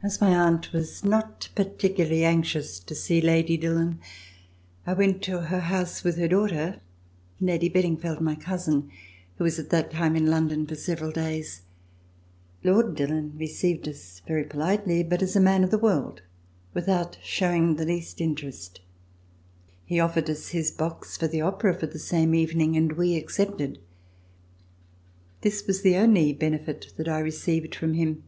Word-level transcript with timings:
As 0.00 0.20
my 0.20 0.28
aunt 0.32 0.72
was 0.72 1.02
not 1.04 1.48
particularly 1.56 2.22
anxious 2.24 2.78
to 2.78 2.94
see 2.94 3.20
Lady 3.20 3.56
Dillon, 3.56 3.98
I 4.86 4.92
went 4.92 5.22
to 5.22 5.40
her 5.40 5.62
house 5.62 6.04
with 6.04 6.18
her 6.18 6.28
daughter, 6.28 6.78
Lady 7.40 7.68
Bedingfeld, 7.68 8.20
my 8.20 8.36
cousin, 8.36 8.92
who 9.38 9.42
was 9.42 9.58
at 9.58 9.70
that 9.70 9.90
time 9.90 10.14
in 10.14 10.26
London 10.28 10.68
for 10.68 10.76
several 10.76 11.10
days. 11.10 11.62
Lord 12.62 12.94
Dillon 12.94 13.36
received 13.36 13.88
us 13.88 14.22
very 14.24 14.44
politely, 14.44 15.02
but 15.02 15.20
as 15.20 15.34
a 15.34 15.40
man 15.40 15.64
of 15.64 15.72
the 15.72 15.78
world, 15.78 16.22
without 16.72 17.18
showing 17.20 17.74
the 17.74 17.84
least 17.84 18.20
interest. 18.20 18.80
He 19.84 19.98
offered 19.98 20.30
us 20.30 20.50
his 20.50 20.70
box 20.70 21.16
for 21.16 21.26
the 21.26 21.40
Opera 21.40 21.74
for 21.74 21.86
the 21.88 21.98
same 21.98 22.36
evening, 22.36 22.76
and 22.76 22.92
we 22.92 23.16
accepted. 23.16 23.80
This 25.40 25.66
was 25.66 25.82
the 25.82 25.96
only 25.96 26.32
benefit 26.32 26.92
that 26.96 27.08
I 27.08 27.18
received 27.18 27.74
from 27.74 27.94
him. 27.94 28.22